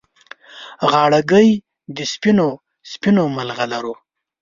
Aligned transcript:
غاړګۍ 0.91 1.49
د 1.95 1.97
سپینو، 2.11 2.49
سپینو 2.91 3.23
مرغلرو 3.35 3.93